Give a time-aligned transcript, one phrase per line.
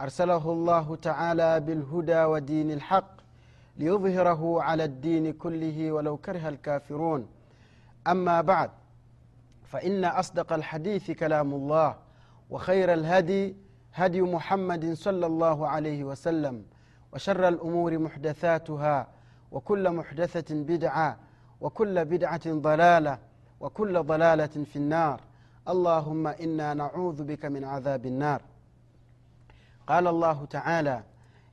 [0.00, 3.10] أرسله الله تعالى بالهدى ودين الحق
[3.76, 7.26] ليظهره على الدين كله ولو كره الكافرون.
[8.06, 8.70] أما بعد
[9.64, 11.96] فإن أصدق الحديث كلام الله
[12.50, 13.56] وخير الهدي
[13.94, 16.64] هدي محمد صلى الله عليه وسلم
[17.12, 19.06] وشر الأمور محدثاتها
[19.52, 21.18] وكل محدثة بدعة
[21.60, 23.18] وكل بدعة ضلالة
[23.60, 25.20] وكل ضلالة في النار.
[25.68, 28.42] اللهم إنا نعوذ بك من عذاب النار.
[29.86, 31.02] قال الله تعالى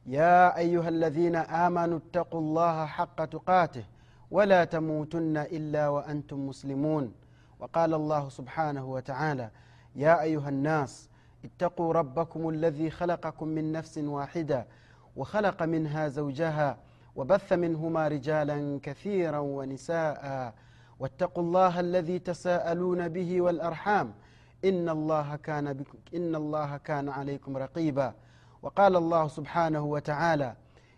[0.05, 3.83] يا أيها الذين آمنوا اتقوا الله حق تقاته
[4.31, 7.14] ولا تموتن إلا وأنتم مسلمون.
[7.59, 9.50] وقال الله سبحانه وتعالى
[9.95, 11.09] يا أيها الناس
[11.45, 14.66] اتقوا ربكم الذي خلقكم من نفس واحدة
[15.16, 16.78] وخلق منها زوجها
[17.16, 20.53] وبث منهما رجالا كثيرا ونساء.
[21.00, 24.13] واتقوا الله الذي تساءلون به والأرحام
[24.66, 28.14] إن الله كان بكم إن الله كان عليكم رقيبا.
[28.62, 30.56] وقال الله سبحانه وتعالى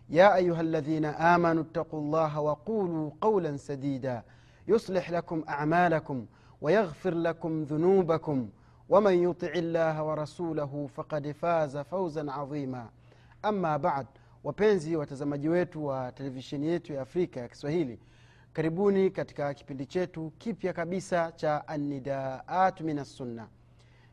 [0.08, 4.22] يا أيها الذين آمنوا اتقوا الله وقولوا قولا سديدا.
[4.68, 6.26] يصلح لكم أعمالكم
[6.60, 8.48] ويغفر لكم ذنوبكم.
[8.88, 12.88] ومن يطع الله ورسوله فقد فاز فوزا عظيما.
[13.42, 14.06] ama bad
[14.44, 16.12] wapenzi watazamaji wetu wa
[17.48, 17.98] kiswahili
[18.54, 23.48] karibuni katika kipindi chetu kipya kabisa cha anidaat min assunna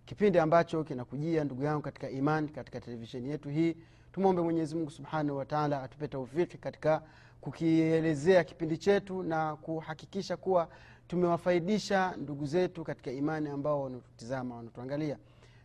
[0.05, 3.77] kipindi ambacho kinakujia ndugu yangu katika iman katika televisheni yetu hii.
[4.11, 7.01] Tumwombe mwenyezimungu subhanahu wataala atupe taufiki katika
[7.41, 10.69] kukielezea kipindi chetu na kuhakikisha kuwa
[11.07, 15.17] tumewafaidisha ndugu zetu katika imani ambao wanatutizama wanatuangalia.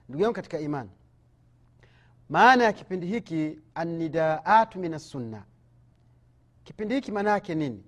[0.09, 0.91] Ndugu yangu katika imani
[2.29, 5.45] maana ya kipindi hiki anidaatu min assunna
[6.65, 7.85] kipindi hiki maana yake nini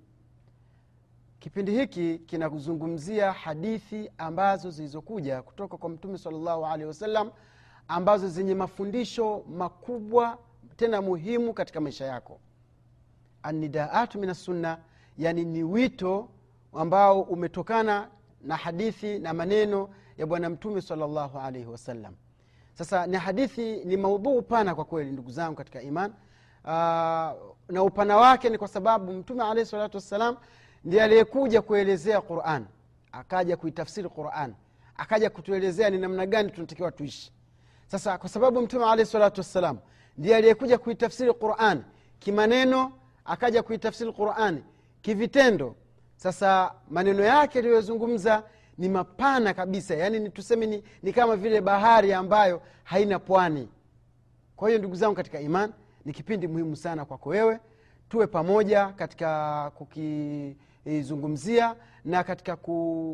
[1.39, 7.31] kipindi hiki kinazungumzia hadithi ambazo zilizokuja kutoka kwa mtume salllahu alehi wasallam
[7.87, 10.37] ambazo zenye mafundisho makubwa
[10.75, 12.39] tena muhimu katika maisha yako.
[13.43, 14.77] Anidaatu min assunna
[15.17, 16.29] yani ni wito
[16.73, 18.07] ambao umetokana
[18.41, 22.13] na hadithi na maneno ya bwana mtume salllahu alaihi wasallam.
[22.73, 26.13] Sasa ni hadithi ni maudhuu pana kwa kweli ndugu zangu katika iman.
[26.63, 26.69] Uh,
[27.69, 30.37] na upana wake ni kwa sababu mtume alahi salatu wassalam
[30.83, 32.65] ndiye aliyekuja kuelezea quran.
[33.11, 34.53] Akaja kuitafsiri quran.
[34.97, 37.31] Akaja kutuelezea ni namna gani tunatakiwa tuishi.
[37.87, 39.77] Sasa kwa sababu mtume alahi salatu wassalam
[40.17, 41.83] ndiye aliyekuja kuitafsiri quran
[42.19, 42.91] kimaneno
[43.25, 44.63] akaja kuitafsiri qurani
[45.01, 45.75] kivitendo
[46.15, 48.43] sasa maneno yake aliyozungumza
[48.77, 49.95] ni mapana kabisa.
[49.95, 53.69] Yaani ni tuseme ni, ni kama vile bahari ambayo haina pwani.
[54.55, 55.73] Kwa hiyo ndugu zangu katika iman
[56.05, 57.59] ni kipindi muhimu sana kwako wewe.
[58.09, 59.71] Tuwe pamoja katika
[60.83, 61.75] kukizungumzia
[62.05, 62.57] na katika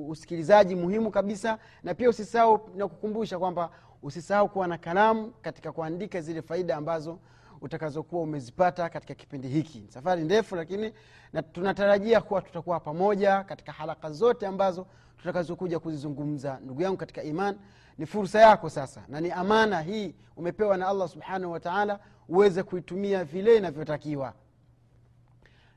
[0.08, 3.70] usikilizaji muhimu kabisa na pia usisahau na kukumbusha kwamba
[4.04, 7.20] usisahau kuwa na kalamu katika kuandika zile faida ambazo
[7.62, 9.86] utakazokuwa umezipata katika kipindi hiki.
[9.90, 10.94] Safari ndefu lakini
[11.34, 14.88] na tunatarajia kuwa tutakuwa pamoja katika haraka zote ambazo
[15.18, 16.60] tutakazokuja kuzizungumza.
[16.64, 17.58] Ndugu yangu katika iman
[17.98, 22.00] ni fursa yako sasa na ni amana hii umepewa na allah subhanahu wataala
[22.30, 24.34] uweze kuitumia vile inavyotakiwa.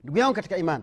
[0.04, 0.82] Ndugu yangu katika iman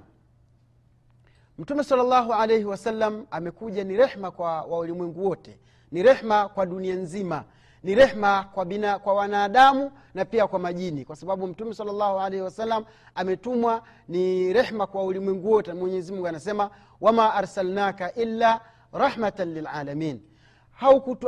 [1.58, 5.60] mtume salllahu alaihi wasallam amekuja ni rehma kwa waulimwengu wote
[5.92, 7.44] ni rehma kwa dunia nzima
[7.84, 12.44] ni rehma kwa, bina, kwa wanadamu na pia kwa majini kwa sababu mtume salllahu alaihi
[12.44, 12.86] wasallam
[13.16, 15.74] ametumwa ni rehma kwa ulimwengu wote.
[15.74, 16.70] Mwenyezimungu anasema
[17.02, 18.62] wama arsalnaka illa
[18.94, 20.22] rahmatan lilalamin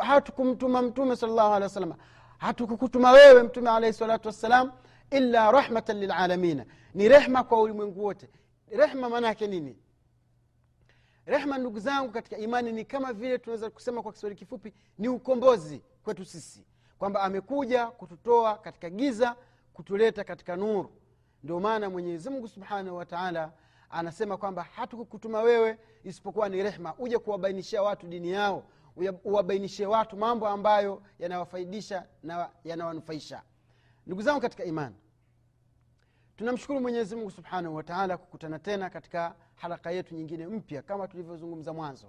[0.01, 1.95] hatukumtuma mtume salllahu alehi wasalama
[2.37, 4.71] hatukukutuma wewe mtume alaihi salatu wassalam
[5.11, 8.29] illa rahmatan lilalamina ni rehma kwa ulimwengu wote.
[8.71, 9.75] Rehma maana yake nini
[11.27, 15.81] rehma ndugu zangu katika imani ni kama vile tunaweza kusema kwa kiswahili kifupi ni ukombozi
[16.03, 16.65] kwetu sisi
[16.99, 19.35] kwamba amekuja kututoa katika giza
[19.73, 20.91] kutuleta katika nuru.
[21.43, 23.51] Ndio maana mwenyezimngu subhanahu wataala
[23.89, 28.63] anasema kwamba hatukukutuma wewe isipokuwa ni rehma uje kuwabainishia watu dini yao
[29.23, 33.41] uwabainishie watu mambo ambayo yanawafaidisha na yanawanufaisha.
[34.05, 34.95] Ndugu zangu katika imani
[36.37, 40.81] tunamshukuru mwenyezimungu subhanahu wataala kukutana tena katika haraka yetu nyingine mpya.
[40.81, 42.07] Kama tulivyozungumza mwanzo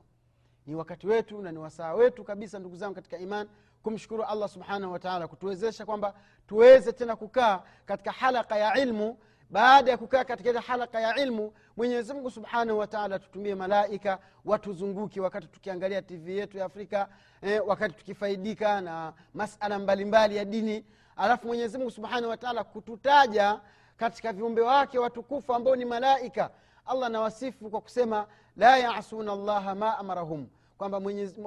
[0.67, 3.49] ni wakati wetu na ni wasaa wetu kabisa ndugu zangu katika iman
[3.83, 6.15] kumshukuru allah subhanahu wataala kutuwezesha kwamba
[6.47, 9.19] tuweze tena kukaa katika halaka ya ilmu.
[9.51, 15.21] Baada ya kukaa katika ile halaka ya ilmu mwenyezi mungu subhanahu wataala tutumie malaika watuzunguki
[15.21, 17.09] wakati tukiangalia tv yetu ya afrika
[17.43, 20.85] eh, wakati tukifaidika na masala mbalimbali ya dini.
[21.17, 23.61] Alafu mwenyezi mungu subhanahu wataala kututaja
[23.99, 26.51] katika viumbe wake watukufu ambao ni malaika.
[26.87, 30.47] Allah anawasifu kwa kusema la yasuna llaha ma amarahum.
[30.79, 31.01] Kwamba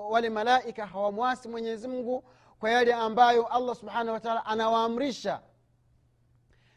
[0.09, 2.23] wale malaika hawamwasi mwenyezi mungu
[2.59, 5.41] kwa yale ambayo allah subhanahu wataala anawaamrisha.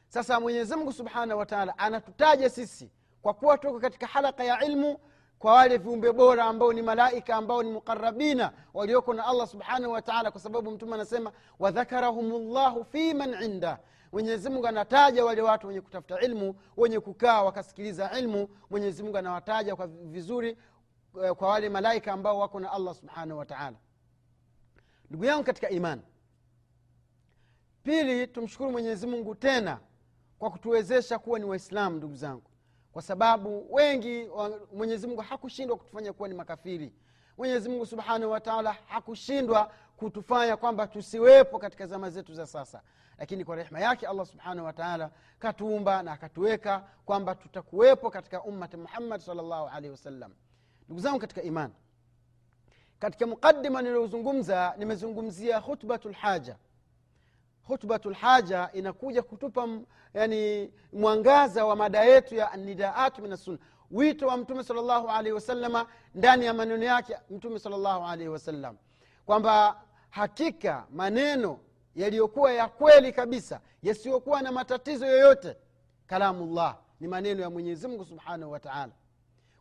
[0.08, 2.90] Sasa mwenyezi mungu subhanahu wataala anatutaja sisi
[3.22, 4.98] kwa kuwa tuko katika halaka ya ilmu
[5.38, 10.30] kwa wale viumbe bora ambao ni malaika ambao ni muqarabina walioko na allah subhanahu wataala
[10.30, 13.78] kwa sababu mtume anasema wadhakarahum llahu fi man indah
[14.14, 18.48] mwenyezi mungu anataja wale watu wenye kutafuta ilmu wenye kukaa wakasikiliza ilmu.
[18.70, 20.56] Mwenyezi mungu anawataja kwa vizuri
[21.36, 23.76] kwa wale malaika ambao wako na allah subhanahu wataala
[25.10, 26.00] ndugu yangu katika iman
[27.82, 29.80] pili tumshukuru mwenyezi mungu tena
[30.38, 32.50] kwa kutuwezesha kuwa ni waislamu ndugu zangu
[32.92, 34.28] kwa sababu wengi
[34.72, 36.92] mwenyezi mungu hakushindwa kutufanya kuwa ni makafiri.
[37.38, 42.82] Mwenyezi mungu subhanahu wataala hakushindwa kutufanya kwamba tusiwepo katika zama zetu za sasa.
[43.18, 49.20] Lakini kwa rehma yake allah subhanahu wataala katuumba na akatuweka kwamba tutakuwepo katika ummati muhammad
[49.20, 50.32] salllahu alaihi wasallam
[50.86, 51.70] ndugu zangu katika iman
[52.98, 56.56] katika muqadima niliyozungumza nimezungumzia hutbatu lhaja
[57.62, 59.68] hutbatu lhaja inakuja kutupa
[60.14, 63.58] yani mwangaza wa mada yetu ya nidaatu min assunna
[63.90, 68.76] wito wa mtume salllahu alaihi wasalama ndani ya maneno yake mtume salllahu alaihi wasallam
[69.26, 69.82] kwamba
[70.14, 71.58] hakika maneno
[71.94, 75.56] yaliyokuwa ya kweli kabisa yasiyokuwa na matatizo yoyote
[76.06, 78.92] kalamullah ni maneno ya mwenyezi mungu subhanahu wa taala.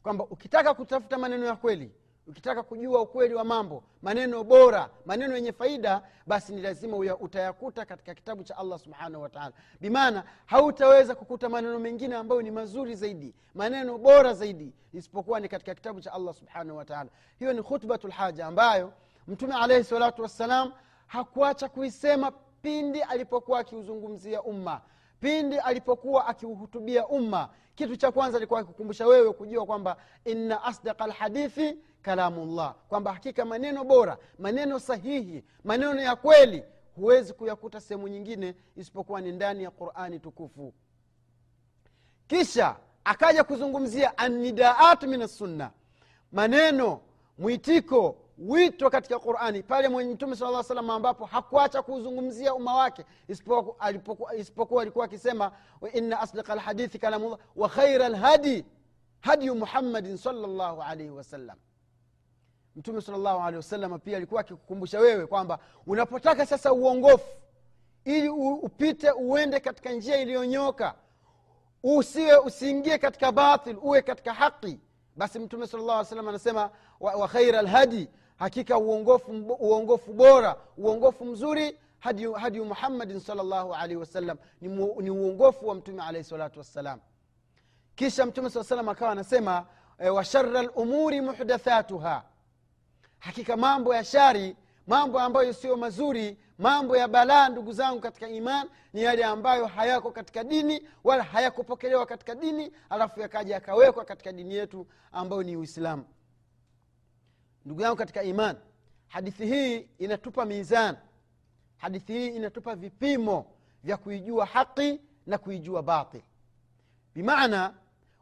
[0.03, 1.91] Kwamba ukitaka kutafuta maneno ya kweli
[2.27, 7.85] ukitaka kujua ukweli wa mambo maneno bora maneno yenye faida basi ni lazima uya, utayakuta
[7.85, 13.33] katika kitabu cha allah subhanahu wataala bimaana hautaweza kukuta maneno mengine ambayo ni mazuri zaidi
[13.55, 17.09] maneno bora zaidi isipokuwa ni katika kitabu cha allah subhanahu wataala
[17.39, 18.93] hiyo ni khutbatu lhaja ambayo
[19.27, 20.71] mtume alaihi salatu wassalam
[21.07, 22.31] hakuacha kuisema
[22.61, 24.81] pindi alipokuwa akiuzungumzia umma
[25.23, 27.49] pindi alipokuwa akiuhutubia umma.
[27.75, 33.83] Kitu cha kwanza alikuwa akikukumbusha wewe kujua kwamba inna asdaqa lhadithi kalamullah kwamba hakika maneno
[33.83, 36.63] bora maneno sahihi maneno ya kweli
[36.95, 40.73] huwezi kuyakuta sehemu nyingine isipokuwa ni ndani ya qurani tukufu.
[42.27, 45.71] Kisha akaja kuzungumzia anidaatu min assunna
[46.31, 46.99] maneno
[47.37, 53.05] mwitiko wito katika qurani pale mwenye mtume sala salam ambapo hakuacha kuuzungumzia umma wake
[54.37, 55.51] isipokuwa alikuwa akisema
[55.93, 58.65] inna asdaqa lhadithi kalamullah wa khaira lhadi
[59.21, 61.57] hadiyu muhammadin salllahu alaihi wasallam.
[62.75, 67.37] Mtume salllahu alehi wasalama pia alikuwa akikukumbusha wewe kwamba unapotaka sasa uongofu
[68.05, 70.95] ili upite uende katika njia iliyonyoka
[71.83, 74.79] usiwe usiingie katika batil uwe katika haqi
[75.15, 76.69] basi mtume sala llah salam anasema
[76.99, 78.09] wa, wa khaira lhadi
[78.43, 84.37] hakika uongofu, uongofu bora uongofu mzuri hadi, hadi muhammadin salllahu alaihi wasallam.
[84.61, 84.67] Ni,
[85.01, 86.99] ni uongofu wa mtume alaihi salatu wassalam.
[87.95, 89.65] Kisha mtume saa salam akawa anasema
[89.99, 92.23] e, wa shara lumuri muhdathatuha.
[93.19, 94.55] Hakika mambo ya shari
[94.87, 100.11] mambo ambayo sio mazuri mambo ya balaa ndugu zangu katika iman ni yale ambayo hayako
[100.11, 106.05] katika dini wala hayakupokelewa katika dini alafu yakaja yakawekwa katika dini yetu ambayo ni uislamu
[107.65, 108.55] ndugu yangu katika iman
[109.07, 110.95] hadithi hii inatupa mizan
[111.77, 113.45] hadithi hii inatupa vipimo
[113.83, 116.21] vya kuijua haqi na kuijua batil.
[117.15, 117.73] Bimaana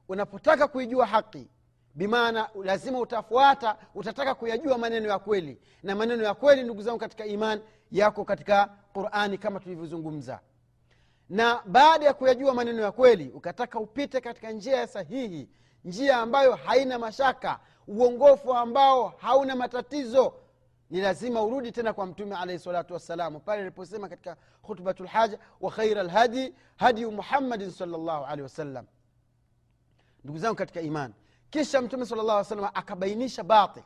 [0.07, 1.47] unapotaka kuijua haqi
[1.95, 5.59] bimaana lazima utafuata utataka kuyajua maneno ya kweli.
[5.83, 10.39] Na maneno ya kweli ndugu zangu katika iman yako katika qurani kama tulivyozungumza.
[11.29, 15.49] Na baada ya kuyajua maneno ya kweli ukataka upite katika njia ya sahihi
[15.85, 20.33] njia ambayo haina mashaka uongofu ambao hauna matatizo
[20.89, 25.71] ni lazima urudi tena kwa mtume alaihi salatu wassalamu pale aliposema katika khutbatu lhaja wa
[25.71, 28.85] khaira lhadi hadiyu muhammadin salllahu alehi wasallam.
[30.23, 31.13] Ndugu zangu katika imani
[31.49, 33.83] kisha mtume sala llah salam akabainisha batil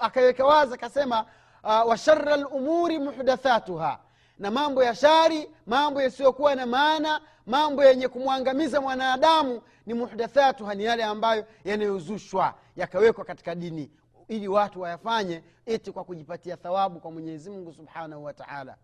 [0.00, 1.26] akaiweka, wazi akasema
[1.64, 4.00] uh, wa lumuri muhdathatuha
[4.38, 10.84] na mambo ya shari mambo yasiyokuwa na maana mambo yenye kumwangamiza mwanadamu ni muhdathatuha ni
[10.84, 13.90] yale ambayo yanayozushwa yakawekwa katika dini
[14.28, 18.76] ili watu wayafanye eti kwa kujipatia thawabu kwa mwenyezi mungu subhanahu wa taala.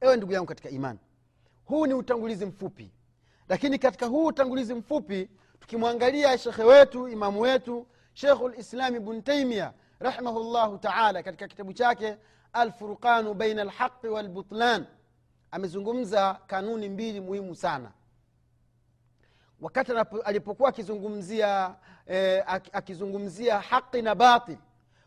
[0.00, 0.98] Ewe ndugu yangu katika imani
[1.64, 2.90] huu ni utangulizi mfupi.
[3.48, 5.28] Lakini katika huu utangulizi mfupi
[5.60, 12.16] tukimwangalia shekhe wetu imamu wetu shekhu lislam bnu taimia rahimahullahu taala katika kitabu chake
[12.52, 14.86] alfurqanu baina alhaqi walbutlan.
[15.50, 17.92] Amezungumza kanuni mbili muhimu sana.
[19.60, 19.92] Wakati
[20.24, 21.74] alipokuwa akizungumzia
[22.06, 24.56] eh, akizungumzia haqi na batil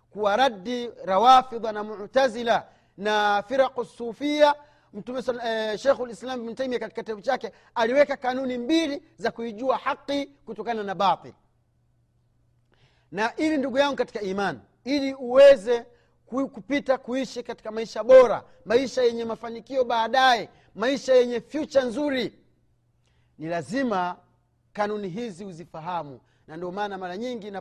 [0.09, 4.55] kuwa raddi rawafidha na mutazila na firaqu sufia
[4.93, 10.25] mtume eh, shekhu lislam bnu taimia katika kitabu chake aliweka kanuni mbili za kuijua haqi
[10.25, 11.33] kutokana na batil.
[13.11, 15.85] Na ili ndugu yangu katika imani ili uweze
[16.25, 22.39] kupita kuishi katika maisha bora maisha yenye mafanikio baadaye maisha yenye fyucha nzuri.
[23.37, 24.17] Ni lazima
[24.73, 26.19] kanuni hizi uzifahamu.
[26.47, 27.51] Na ndio maana mara nyingi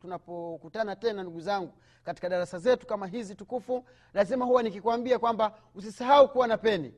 [0.00, 1.72] tunapokutana tena ndugu zangu
[2.04, 3.84] katika darasa zetu kama hizi tukufu
[4.14, 6.94] lazima huwa nikikwambia kwamba usisahau kuwa na peni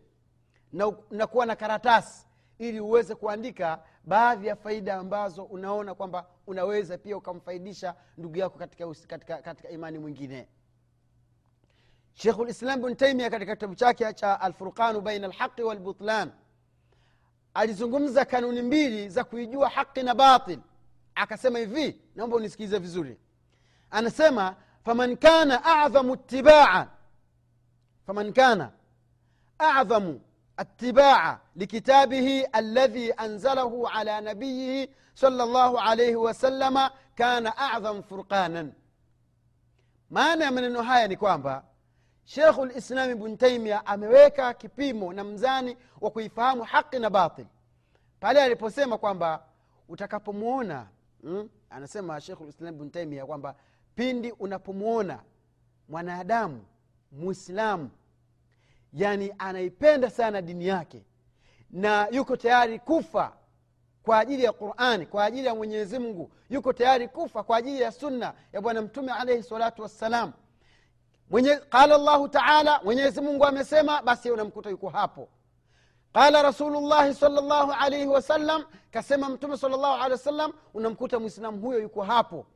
[0.72, 2.26] na, na kuwa na karatasi
[2.58, 8.86] ili uweze kuandika baadhi ya faida ambazo unaona kwamba unaweza pia ukamfaidisha ndugu yako katika,
[9.06, 10.48] katika, katika imani mwingine
[12.13, 16.31] shekhu lislam bn taimia katika kitabu chake cha alfurqanu baina alhaqi walbutlan
[17.53, 20.59] alizungumza kanuni mbili za kuijua haqi na batil
[21.15, 23.17] akasema hivi naomba unisikize vizuri
[23.91, 26.87] anasema faman kana adhamu itibaa
[28.05, 28.71] faman kana
[29.59, 30.21] adhamu
[30.59, 38.71] اتباع لكتابه الذي انزله على نبيه صلى الله عليه وسلم كان اعظم فرقانا
[40.11, 41.63] maana ya maneno haya ni kwamba
[42.24, 47.46] shekhu lislami bnu taimia ameweka kipimo na mzani wa kuifahamu haqi na batil.
[48.20, 49.44] Pale aliposema kwamba
[49.88, 50.86] utakapomwona
[51.22, 53.54] mm, anasema shekhu lislami bnu taimia kwamba
[53.94, 55.22] pindi unapomwona
[55.88, 56.64] mwanadamu
[57.12, 57.90] muislamu
[58.92, 61.04] yani anaipenda sana dini yake
[61.70, 63.32] na yuko tayari kufa
[64.02, 67.92] kwa ajili ya qurani kwa ajili ya mwenyezi mungu yuko tayari kufa kwa ajili ya
[67.92, 70.32] sunna ya bwana mtume alaihi salatu wassalam
[71.32, 75.28] mwenye qala llahu taala mwenyezi mungu amesema basi unamkuta yuko hapo.
[76.12, 82.46] Qala rasulullahi salllahu alaihi wasallam kasema mtume salllahu alehi wasallam unamkuta mwislamu huyo yuko hapo.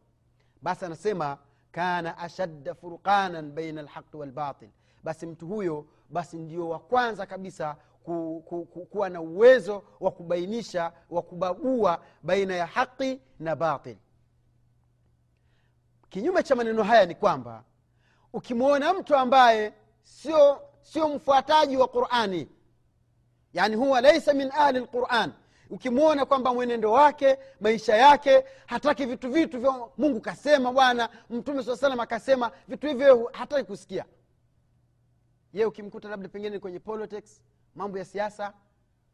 [0.62, 1.38] Basi anasema
[1.72, 4.68] kana ashadda furqanan baina alhaqi walbatil.
[5.04, 10.10] Basi mtu huyo basi ndio wa kwanza kabisa ku, ku, ku, kuwa na uwezo wa
[10.10, 13.96] kubainisha wa kubagua baina ya haqi na batil.
[16.08, 17.64] Kinyume cha maneno haya ni kwamba
[18.36, 22.48] ukimwona mtu ambaye sio sio mfuataji wa qurani
[23.52, 25.32] yani huwa laisa min ahli lquran
[25.70, 31.76] ukimwona kwamba mwenendo wake maisha yake hataki vitu vitu vya mungu kasema bwana mtume saa
[31.76, 34.04] salam akasema vitu hivyo hataki kusikia.
[35.52, 37.42] Ye ukimkuta labda pengine kwenye politics
[37.74, 38.52] mambo ya siasa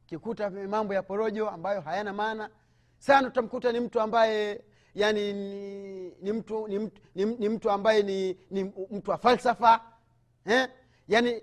[0.04, 2.50] ukikuta mambo ya porojo ambayo hayana maana
[2.98, 4.64] sana utamkuta ni mtu ambaye
[4.94, 6.78] yani ni, ni, mtu, ni,
[7.14, 9.80] ni, ni mtu ambaye ni, ni mtu wa falsafa
[10.46, 10.68] eh?
[11.08, 11.42] yani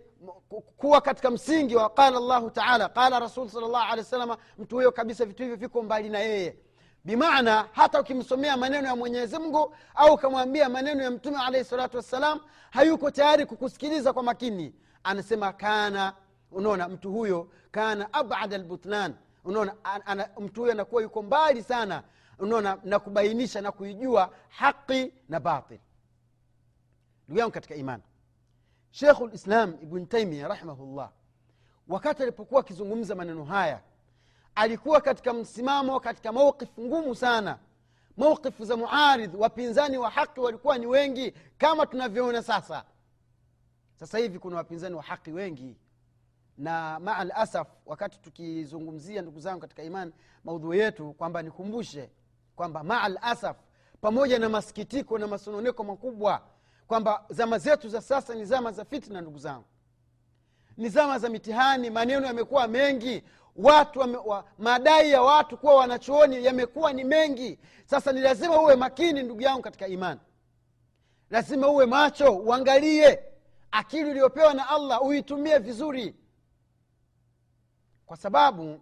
[0.77, 4.91] kuwa katika msingi wa qala llahu taala qala rasul sal llahu alehi wasalama mtu huyo
[4.91, 6.57] kabisa vitu hivyo viko mbali na yeye.
[7.03, 12.39] Bimaana hata ukimsomea maneno ya mwenyezi mungu au ukamwambia maneno ya mtume alaihi salatu wassalam
[12.69, 14.75] hayuko tayari kukusikiliza kwa makini.
[15.03, 16.13] Anasema kana
[16.51, 19.13] unaona mtu huyo kana abada lbutlan
[19.45, 19.73] unaona
[20.39, 22.03] mtu huyo anakuwa yuko mbali sana
[22.39, 25.79] unaona na kubainisha na kuijua haqi na batil.
[27.27, 28.03] Ndugu yangu katika imani
[28.91, 31.11] shekhu lislam ibn taimia rahimahullah
[31.87, 33.81] wakati alipokuwa akizungumza maneno haya
[34.55, 37.59] alikuwa katika msimamo katika mauqifu ngumu sana.
[38.17, 42.83] Mauqifu za muaridh wapinzani wa haqi walikuwa ni wengi kama tunavyoona sasa.
[43.95, 45.77] Sasa hivi kuna wapinzani wa haqi wengi.
[46.57, 50.11] Na maa lasaf wakati tukizungumzia ndugu zangu katika imani
[50.43, 52.09] maudhui yetu kwamba nikumbushe
[52.59, 53.57] kwamba maa lasaf
[54.01, 56.41] pamoja na masikitiko na masononeko makubwa
[56.87, 59.65] kwamba zama zetu za sasa ni zama za fitna ndugu zangu.
[60.77, 63.23] Ni zama za mitihani maneno yamekuwa mengi
[63.55, 67.59] watu wa, madai ya watu kuwa wanachuoni yamekuwa ni mengi.
[67.85, 70.19] Sasa ni lazima uwe makini ndugu yangu katika imani.
[71.29, 73.19] Lazima uwe macho uangalie.
[73.71, 76.15] Akili uliyopewa na allah uitumie vizuri.
[78.05, 78.79] Kwa sababu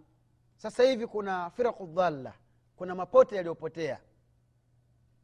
[0.55, 2.33] sasa hivi kuna firaku dhalla
[2.77, 3.99] kuna mapote yaliyopotea.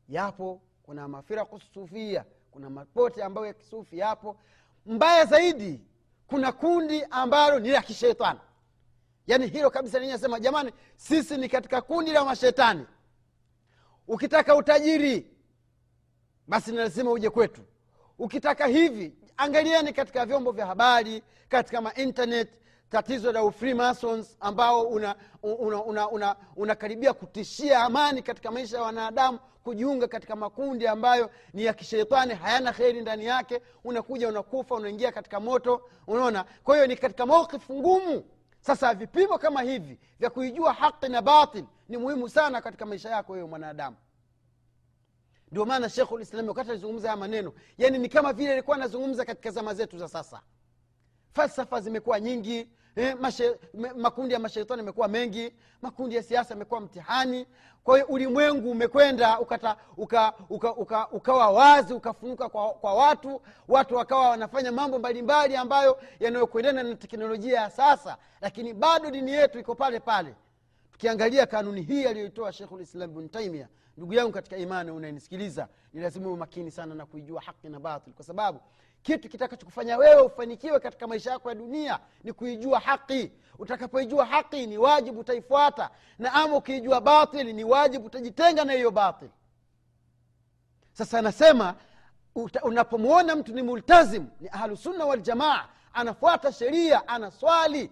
[0.10, 4.38] Yapo kuna mafiraku sufia kuna mapote ambayo ya kisufi yapo.
[4.86, 5.82] Mbaya zaidi
[6.28, 8.40] kuna kundi ambalo ni la kishetani.
[9.28, 12.86] Yaani hilo kabisa ninyasema jamani sisi ni katika kundi la mashetani.
[14.08, 15.28] Ukitaka utajiri
[16.48, 17.62] basi ni lazima uje kwetu.
[18.20, 22.50] Ukitaka hivi angalieni katika vyombo vya habari katika maintanet
[22.94, 29.40] tatizo la ufreemasons ambao unakaribia una, una, una, una kutishia amani katika maisha ya wanadamu
[29.64, 35.40] kujiunga katika makundi ambayo ni ya kisheitani hayana kheri ndani yake unakuja unakufa unaingia katika
[35.40, 36.46] moto unaona?
[36.64, 38.24] Kwa hiyo ni katika maukifu ngumu.
[38.62, 43.34] Sasa vipimo kama hivi vya kuijua haqi na batil ni muhimu sana katika maisha yako
[43.34, 43.96] wewe mwanadamu.
[45.52, 46.20] Ndio maana shekhu
[46.50, 50.42] wakati alizungumza haya maneno yani ni kama vile alikuwa anazungumza katika zama zetu za sasa.
[51.34, 56.82] Falsafa zimekuwa nyingi eh, mashe, me, makundi ya mashaitani yamekuwa mengi makundi ya siasa yamekuwa
[56.82, 57.48] mtihani.
[57.84, 63.96] Kwa hiyo ulimwengu umekwenda ukata uka, uka, uka, ukawa wazi ukafunuka kwa, kwa watu watu
[63.96, 69.76] wakawa wanafanya mambo mbalimbali ambayo yanayokwendana na teknolojia ya sasa lakini bado dini yetu iko
[69.76, 70.36] pale pale.
[70.92, 76.38] Tukiangalia kanuni hii aliyoitoa shekhulislam bnu taimia ndugu yangu katika imani unanisikiliza ni lazima uwe
[76.38, 78.60] makini sana na kuijua haki na batil kwa sababu
[79.04, 83.32] kitu kitakachokufanya wewe ufanikiwe katika maisha yako ya dunia ni kuijua haki.
[83.60, 89.30] Utakapoijua haki ni wajibu utaifuata na ama ukiijua batil ni wajibu utajitenga na hiyo batil.
[90.94, 91.76] Sasa anasema
[92.64, 97.92] unapomwona mtu ni multazim ni ahlusunna waljamaa anafuata sheria anaswali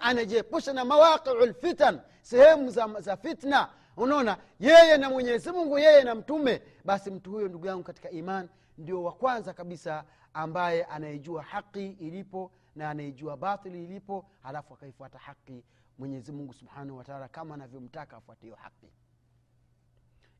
[0.00, 3.68] anajiepusha na mawaqiu lfitan sehemu za, za fitna.
[3.96, 8.48] Unaona yeye na mwenyezi mungu yeye na mtume basi mtu huyo ndugu yangu katika iman
[8.78, 15.64] ndio wa kwanza kabisa ambaye anayejua haqi ilipo na anaijua batili ilipo halafu akaifuata haqi
[15.98, 18.92] mwenyezi mungu subhanahu wataala kama anavyomtaka afuate hiyo haqi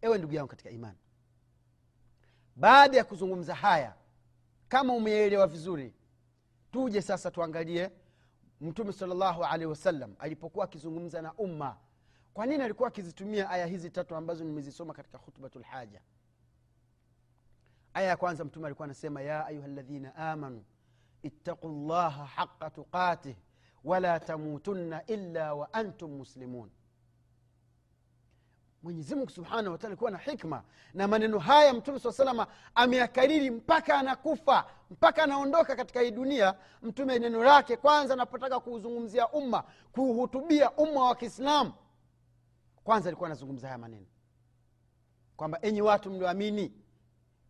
[0.02, 0.98] ewe ndugu yangu katika imani
[2.56, 3.94] baada ya kuzungumza haya
[4.68, 5.94] kama umeelewa vizuri
[6.70, 7.90] tuje sasa tuangalie
[8.60, 11.76] mtume salllahu alehi wasallam alipokuwa akizungumza na umma.
[12.34, 16.00] Kwa nini alikuwa akizitumia aya hizi tatu ambazo nimezisoma katika khutbatu lhaja
[17.94, 20.64] aya ya kwanza mtume alikuwa anasema ya ayuha ladhina amanu
[21.22, 23.36] ittaqu llaha haqa tuqatih
[23.84, 26.70] wala tamutunna illa wa antum muslimun.
[28.82, 30.62] Mwenyezimungu subhanahu wataala alikuwa na hikma
[30.94, 36.54] na maneno haya mtume saa salama ameyakariri mpaka anakufa mpaka anaondoka katika hii dunia.
[36.82, 41.72] Mtume neno lake kwanza anapotaka kuuzungumzia umma kuuhutubia umma wa kiislamu
[42.84, 44.06] kwanza alikuwa anazungumza haya maneno
[45.36, 46.72] kwamba enyi watu mlioamini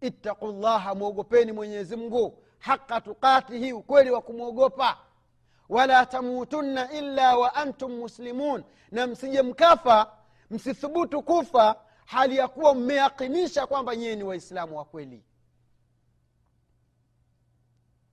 [0.02, 2.38] ittaqu llaha mwogopeni mwenyezi mungu.
[2.58, 4.98] Haqa tuqatihi ukweli wa kumwogopa
[5.68, 8.64] wala tamutunna illa wa antum muslimun.
[8.90, 10.12] Na msije mkafa
[10.50, 15.24] msithubutu kufa hali ya kuwa mmeyakinisha kwamba nyiye ni waislamu wa kweli.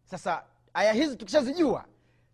[0.05, 1.85] Sasa aya hizi tukishazijua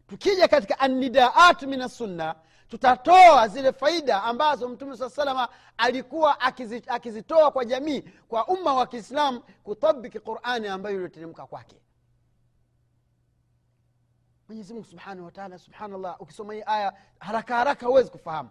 [0.07, 2.35] tukija katika annidaat min assunna
[2.69, 6.39] tutatoa zile faida ambazo mtume saa salama alikuwa
[6.87, 11.75] akizitoa kwa jamii kwa umma wa kiislamu kutabiki qurani ambayo iliyoteremka kwake.
[14.47, 18.49] Mwenyezimungu subhanahu wataala subhanallah ukisoma hii aya haraka haraka huwezi kufahamu.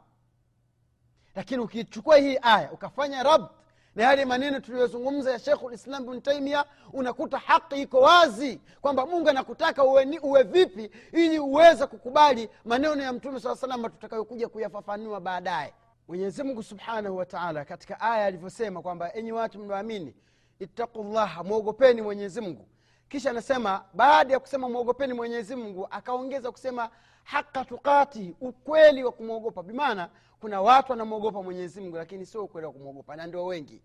[1.35, 3.51] Lakini ukichukua hii aya ukafanya rabt
[3.97, 9.29] na yale maneno tuliyozungumza ya shekhu lislam bnu taimia unakuta haki iko wazi kwamba mungu
[9.29, 15.75] anakutaka uwe, uwe vipi ili uweze kukubali maneno ya mtume saa salama tutakayokuja kuyafafanua baadaye.
[16.09, 20.15] Mwenyezimungu subhanahu wataala katika aya alivyosema kwamba enyi watu mnaamini
[20.59, 22.67] ittaqu llaha mwogopeni mwenyezimngu
[23.09, 26.91] kisha anasema baada ya kusema mwogopeni mwenyezimngu akaongeza kusema
[27.25, 29.63] haka tukati ukweli wa kumwogopa.
[29.63, 30.09] Bimaana
[30.45, 33.83] kuna watu wanamwogopa mwenyezimngu lakini sio ukweli wa kumwogopa na ndio wengi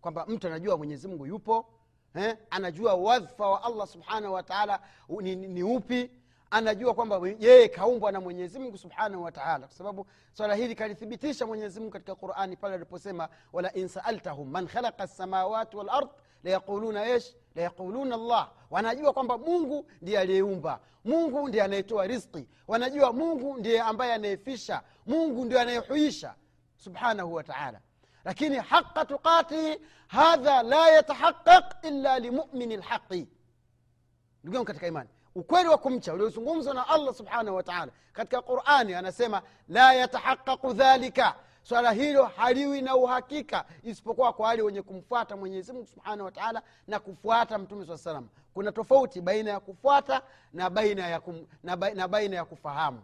[0.00, 1.66] kwamba mtu anajua mwenyezimngu yupo
[2.14, 2.36] eh?
[2.50, 4.80] anajua wadhifa wa allah subhanahu wataala
[5.20, 6.10] ni, ni, ni upi
[6.50, 12.14] anajua kwamba yeye kaumbwa na mwenyezimngu subhanahu wataala kwa sababu swala hili kalithibitisha mwenyezimngu katika
[12.14, 16.08] qurani pale aliposema wala in saaltahum man khalaqa lsamawati walard
[16.44, 17.06] layaquluna
[17.54, 20.80] layaquluna llah wanajua kwamba mungu ndiye aliyeumba.
[21.04, 24.82] Mungu ndiye anayetoa riski wanajua mungu ndiye ambaye anayefisha.
[25.06, 26.34] Mungu ndiye anayehuisha.
[26.76, 27.80] Subhanahu wataala
[28.24, 33.28] lakini haqa tuqatihi hadha la yatahaqaq illa limumini lhaqi
[34.44, 39.92] ndugu katika imani ukweli wa kumcha uliozungumzwa na allah subhanahu wataala katika qurani anasema la
[39.94, 46.62] yatahaqaqu dhalika swala hilo haliwi na uhakika isipokuwa kwa wale wenye kumfuata mwenyezimungu subhanahu wataala
[46.86, 50.22] na kufuata mtume saa salam kuna tofauti baina ya kufuata
[50.52, 53.02] na baina ya, kum, na, ba, na baina ya kufahamu.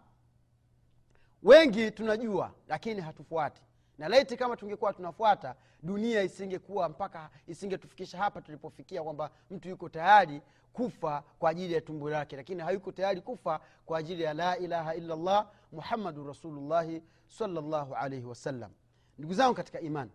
[1.43, 3.63] Wengi tunajua lakini hatufuati.
[3.99, 10.43] Na laiti kama tungekuwa tunafuata dunia isingekuwa mpaka isingetufikisha hapa tulipofikia kwamba mtu yuko tayari
[10.73, 14.95] kufa kwa ajili ya tumbo lake lakini hayuko tayari kufa kwa ajili ya la ilaha
[14.95, 18.71] illallah muhammadun rasulullahi salllahu alaihi wasallam
[19.19, 20.11] ndugu zangu katika imani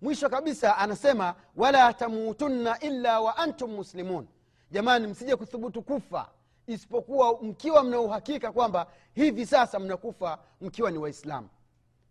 [0.00, 4.26] mwisho kabisa anasema wala tamutunna illa wa antum muslimun.
[4.70, 6.28] Jamani msije kuthubutu kufa
[6.66, 11.48] isipokuwa mkiwa mna uhakika kwamba hivi sasa mnakufa mkiwa ni waislamu.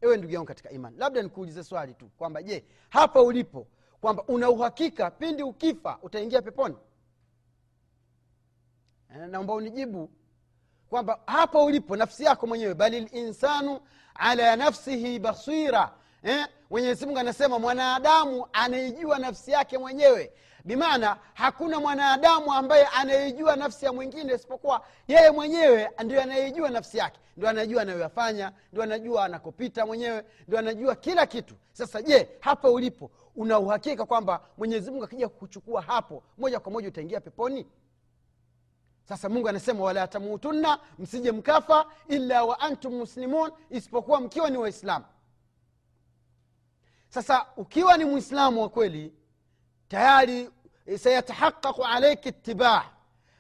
[0.01, 3.67] Ewe ndugu yangu katika imani labda nikuulize swali tu kwamba je hapa ulipo
[4.01, 6.75] kwamba una uhakika pindi ukifa utaingia peponi
[9.25, 10.10] naomba unijibu
[10.89, 13.80] kwamba hapo ulipo nafsi yako mwenyewe bali linsanu
[14.15, 15.91] ala nafsihi basira.
[16.23, 16.47] Eh?
[16.69, 20.32] mwenyezi mungu anasema mwanadamu anaijua nafsi yake mwenyewe.
[20.65, 27.19] Bimaana hakuna mwanadamu ambaye anaijua nafsi ya mwingine isipokuwa yeye mwenyewe ndio anaijua nafsi yake.
[27.38, 31.56] Ndio anajua anayoyafanya ndio anajua anakopita mwenyewe ndio anajua kila kitu.
[31.71, 36.88] Sasa je hapa ulipo una uhakika kwamba mwenyezi mungu akija kukuchukua hapo moja kwa moja
[36.88, 37.65] utaingia peponi
[39.09, 45.05] sasa mungu anasema wala tamutunna msije mkafa illa wa antum muslimun isipokuwa mkiwa ni waislamu.
[47.09, 49.13] Sasa ukiwa ni mwislamu wa kweli
[49.87, 50.49] tayari
[50.85, 52.83] eh, sayatahaqaqu alaiki itibaa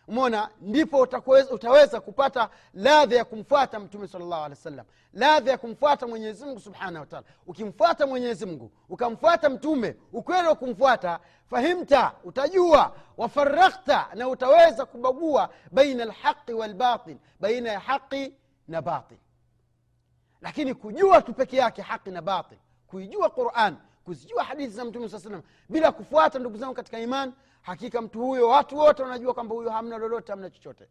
[0.07, 5.51] umona ndipo utakweza- utaweza kupata ladha ya kumfuata mtume sal llahu alehi wa sallam ladha
[5.51, 14.07] ya kumfuata mwenyezimngu subhanahu wataala ukimfuata mwenyezimngu ukamfuata mtume ukweli wa kumfuata fahimta utajua wafaraghta
[14.13, 18.33] na utaweza kubagua baina lhaqi walbatil baina ya haqi
[18.67, 19.17] na batil
[20.41, 25.19] lakini kujua tu peke yake haqi na batil kuijua quran kuzijua hadithi za mtume saa
[25.19, 27.33] salam bila kufuata ndugu zangu katika iman
[27.67, 30.87] hakika mtu huyo watu wote wanajua kwamba huyo hamna lolote hamna chochote.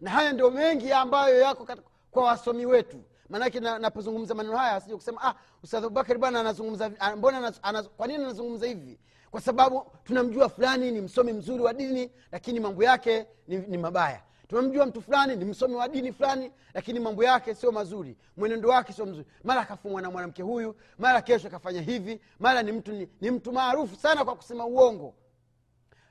[0.00, 1.66] Na haya ndio mengi ambayo yako
[2.10, 3.00] kwa wasomi wetu.
[3.28, 7.52] Maanake na- napozungumza maneno haya asije kusema ah ustadh abubakari bwana anazungumza mbona
[7.96, 8.98] kwa nini anazungumza hivi?
[9.30, 14.22] Kwa sababu tunamjua fulani ni msomi mzuri wa dini lakini mambo yake ni, ni mabaya.
[14.48, 18.16] Tunamjua mtu fulani ni msomi wa dini fulani lakini mambo yake sio mazuri.
[18.36, 19.26] Mwenendo wake sio mzuri.
[19.44, 23.52] Mara akafumwa na mwanamke huyu mara kesho akafanya hivi mara ni mtu ni, ni mtu
[23.52, 25.14] maarufu sana kwa kusema uongo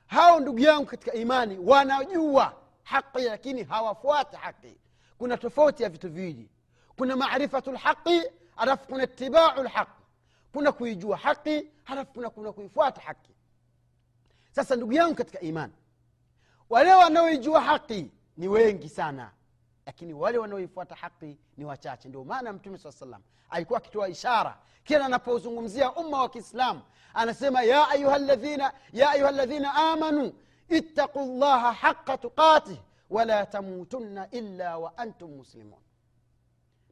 [0.06, 4.76] hao ndugu yangu katika imani wanajua haqi lakini hawafuati haqi
[5.18, 6.50] kuna tofauti ya vitu viwili.
[6.96, 8.22] Kuna marifatu lhaqi
[8.56, 9.90] halafu kuna itibau lhaqi
[10.52, 13.30] kuna kuijua haqi halafu kuna, kuna kuifuata haqi
[14.52, 15.72] sasa ndugu yangu katika imani
[16.70, 19.30] wale wanaoijua haqi ni wengi sana
[19.86, 22.08] lakini wale wanaoifuata haqi ni wachache.
[22.08, 24.58] Ndio maana mtume saa salam alikuwa akitoa ishara.
[24.84, 26.80] Kila anapozungumzia umma wa kiislamu
[27.14, 28.18] anasema ya ayuha
[29.30, 30.32] ladhina amanu
[30.68, 32.78] ittaqu llaha haqa tuqatih
[33.10, 35.78] wala tamutunna illa wa antum muslimun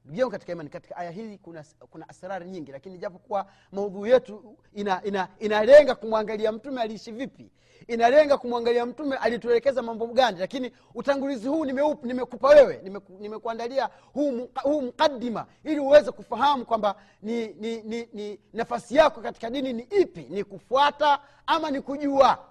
[0.04, 4.58] ndugu yangu katika imani katika aya hii kuna, kuna asrari nyingi lakini japokuwa maudhui yetu
[4.72, 7.50] inalenga ina, inalenga kumwangalia mtume aliishi vipi
[7.86, 14.82] inalenga kumwangalia mtume alituelekeza mambo gani lakini utangulizi huu nimekupa wewe nimeku- nimekuandalia huu, huu
[14.82, 20.22] mkadima ili uweze kufahamu kwamba ni, ni, ni, ni nafasi yako katika dini ni ipi
[20.22, 22.48] ni kufuata ama ni kujua.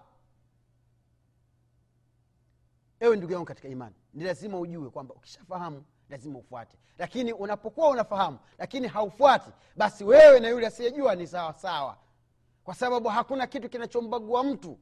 [3.00, 6.78] Ewe ndugu yangu katika imani ni lazima ujue kwamba ukishafahamu lazima ufuate.
[6.98, 11.98] Lakini unapokuwa unafahamu lakini haufuati basi wewe na yule asiyejua ni sawasawa sawa.
[12.64, 14.78] Kwa sababu hakuna kitu kinachombagua mtu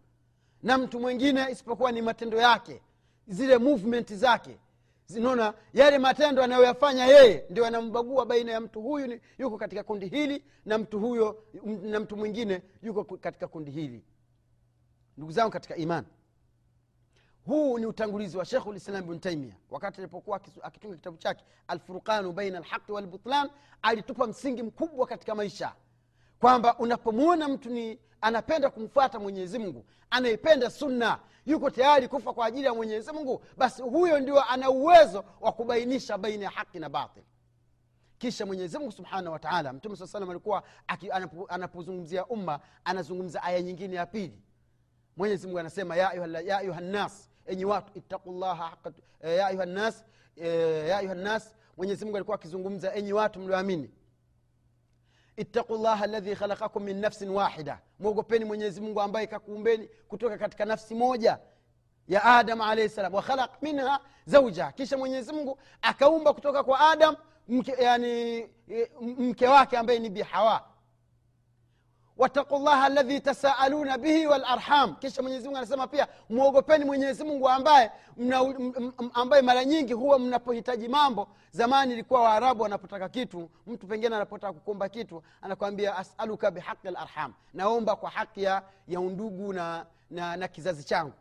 [0.64, 2.82] na mtu mwingine isipokuwa ni matendo yake
[3.28, 4.58] zile movement zake.
[5.06, 10.08] Zinaona yale matendo anayoyafanya yeye ndio anambagua baina ya mtu huyu ni, yuko katika kundi
[10.08, 11.44] hili na mtu huyo
[11.82, 14.04] na mtu mwingine yuko katika kundi hili.
[15.18, 16.08] Ndugu zangu katika imani
[17.52, 22.58] huu ni utangulizi wa shekhu lislam bn taimia wakati alipokuwa akitunga kitabu chake alfurqanu baina
[22.58, 23.50] alhaqi walbutlan
[23.82, 25.74] alitupa msingi mkubwa katika maisha.
[26.40, 32.66] Kwamba unapomwona mtu ni anapenda kumfuata mwenyezi mungu anaipenda sunna yuko tayari kufa kwa ajili
[32.66, 37.24] ya mwenyezi mungu basi huyo ndio ana uwezo wa kubainisha baina ya haqi na batil.
[38.18, 40.64] Kisha mwenyezi mungu subhanahu wataala mtume saa salam alikuwa
[41.50, 44.42] anapozungumzia umma anazungumza aya nyingine ya pili.
[45.18, 48.78] Mwenyezi anasema ya ayuha nnas enyi watu ittaqullaha
[49.22, 53.90] eh, ya ayuha nnas eh, ya ayuha nnas mwenyezi mungu alikuwa akizungumza enyi watu mlioamini.
[55.38, 57.80] Ittaqu llaha aladhi khalaqakum min nafsin wahida.
[58.00, 61.40] Mwogopeni mwenyezimungu ambaye kakuumbeni kutoka katika nafsi moja
[62.08, 63.14] ya adam alaihi salam.
[63.14, 67.16] Wakhalaq minha zauja kisha mwenyezimungu akaumba kutoka kwa adam
[67.48, 68.10] mke, yani,
[68.72, 70.71] e, mke wake ambaye ni bihawa
[72.22, 77.92] wattaqu llaha aladhi tasaaluna bihi walarham kisha mwenyezi mungu anasema pia mwogopeni mwenyezi mungu ambaye
[78.18, 83.88] mna, m, m, ambaye mara nyingi huwa mnapohitaji mambo zamani ilikuwa waarabu wanapotaka kitu mtu
[83.88, 89.86] pengine anapotaka kukomba kitu anakwambia asaluka bihaqi larham naomba kwa haki ya, ya undugu na,
[90.10, 91.14] na, na kizazi changu.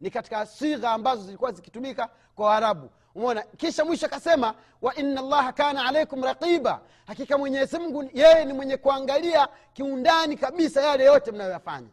[0.00, 5.52] Ni katika sigha ambazo zilikuwa zikitumika kwa waarabu umona kisha mwisho akasema wa inna allaha
[5.52, 6.80] kana alaikum raqiba.
[7.06, 11.88] Hakika mwenyezi mungu yeye ni mwenye kuangalia kiundani kabisa yale yote mnayoyafanya.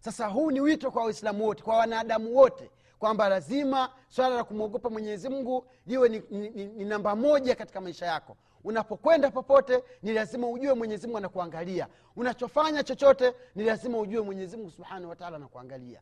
[0.00, 4.90] Sasa huu ni wito kwa waislamu wote kwa wanadamu wote kwamba lazima swala la kumwogopa
[4.90, 8.36] mwenyezi mungu liwe ni, ni, ni, ni namba moja katika maisha yako.
[8.64, 11.88] Unapokwenda popote ni lazima ujue mwenyezi mungu anakuangalia.
[12.16, 16.00] Unachofanya chochote ni lazima ujue mwenyezi mungu subhanahu wataala anakuangalia.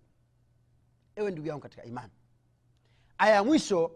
[1.16, 2.12] Ewe ndugu yangu katika imani
[3.18, 3.90] aya ya mwisho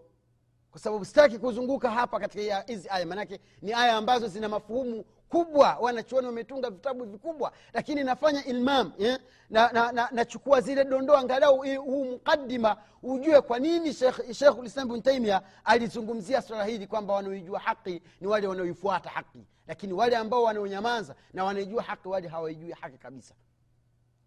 [0.73, 5.77] kwa sababu sitaki kuzunguka hapa katika hizi aya manake ni aya ambazo zina mafuhumu kubwa
[5.81, 9.19] wanachuoni wametunga vitabu vikubwa lakini nafanya ilmam eh?
[9.51, 13.95] na, na, na, nachukua zile dondoo angalau huu mukadima ujue kwa nini
[14.35, 20.17] shekhulislam bn taimia alizungumzia swala hili kwamba wanaoijua haki ni wale wanaoifuata haki lakini wale
[20.17, 23.35] ambao wanaonyamaza na wanaijua haki wale hawaijui haki kabisa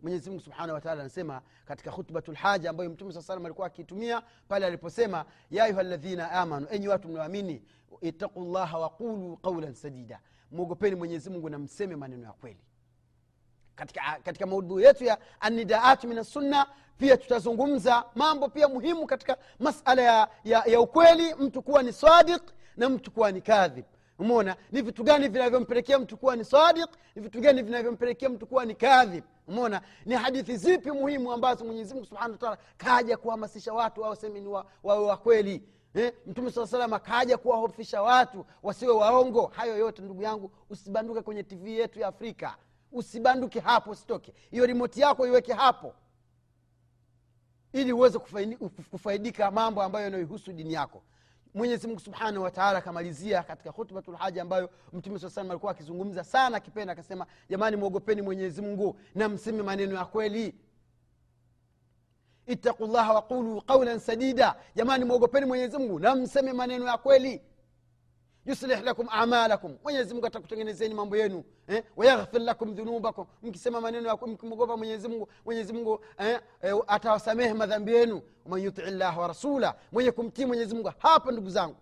[0.05, 4.65] mwenyezi mungu subhanahu wataala anasema katika khutbatu lhaja ambayo mtume saa salam alikuwa akiitumia pale
[4.65, 7.63] aliposema ya ayuha ladhina amanu enyi watu mnaoamini
[8.01, 10.19] ittaqu llaha waqulu qaulan sadida
[10.51, 12.59] mwogopeni mwenyezi mungu na mseme maneno ya kweli.
[13.75, 20.01] Katika, katika maudhui yetu ya anidaatu min assunna pia tutazungumza mambo pia muhimu katika masala
[20.01, 22.41] ya, ya, ya ukweli mtu kuwa ni sadiq
[22.77, 23.85] na mtu kuwa ni kadhib
[24.19, 26.89] umona ni vitu gani vinavyompelekea mtu kuwa ni sadiq?
[27.15, 29.23] Ni vitu gani vinavyompelekea mtu kuwa ni kadhib?
[29.47, 35.05] Umona ni hadithi zipi muhimu ambazo mwenyezimungu subhanahu wataala kaja kuhamasisha watu waseme ni wawe
[35.05, 35.19] wa,
[35.95, 36.13] eh?
[36.27, 39.45] mtume saa salam kaja kuwahofisha watu wasiwe waongo?
[39.55, 42.55] Hayo yote ndugu yangu usibanduke kwenye tv yetu ya afrika.
[42.91, 44.33] Usibanduke hapo usitoke.
[44.51, 45.93] Hiyo rimoti yako iweke hapo.
[47.73, 48.19] Ili uweze
[48.91, 51.03] kufaidika mambo ambayo yanayohusu dini yako
[51.55, 56.93] mwenyezi mungu subhanahu wataala akamalizia katika khutbatulhaja ambayo mtume saa salam alikuwa akizungumza sana akipenda
[56.93, 60.55] akasema jamani mwogopeni mwenyezi mungu na mseme maneno ya kweli.
[62.47, 64.55] Ittaqu llaha waqulu qaulan sadida.
[64.75, 67.41] Jamani mwogopeni mwenyezi mungu na mseme maneno ya kweli
[68.45, 71.83] yuslih lakum amalakum mwenyezi mungu atakutengenezeni mambo yenu eh?
[71.95, 76.39] wayaghfir lakum dhunubakum mkisema maneno ya mkimwogopa mwenyezi mungu mwenyezi mungu eh?
[76.61, 81.49] eh, atawasamehe madhambi yenu waman yutii llaha wa rasula mwenye kumtii mwenyezi mungu hapa ndugu
[81.49, 81.75] zangu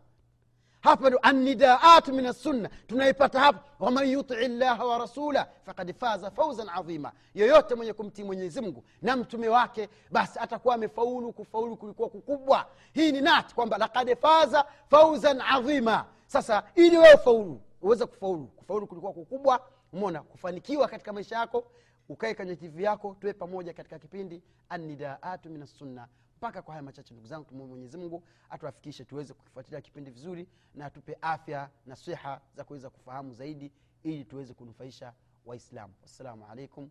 [0.84, 3.60] hapa ndo annidaat min assunna tunaipata hapa.
[3.80, 9.16] Waman yutii llaha wa rasula fakad faza fauzan adhima yoyote mwenye kumtii mwenyezi mungu na
[9.16, 12.66] mtume wake basi atakuwa amefaulu kufaulu kulikuwa kukubwa.
[12.94, 18.46] Hii ni nat kwamba lakad faza fauzan adhima sasa ili wewe faulu uweze kufaulu.
[18.48, 19.60] Kufaulu kulikuwa kukubwa
[19.94, 21.64] umona kufanikiwa katika maisha yako
[22.10, 26.08] ukae kwenye tv yako tuwe pamoja katika kipindi annidaatu min assunna
[26.44, 27.14] mpaka kwa haya machache.
[27.14, 32.42] Ndugu zangu tumwombe mwenyezi mungu atuafikishe tuweze kukifuatilia kipindi vizuri na atupe afya na siha
[32.56, 33.72] za kuweza kufahamu zaidi
[34.04, 35.14] ili tuweze kunufaisha
[35.46, 35.94] waislamu.
[36.02, 36.90] Wassalamu alaikum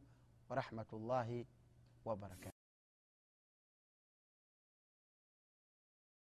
[0.48, 1.46] warahmatullahi
[2.04, 2.51] wabarakatu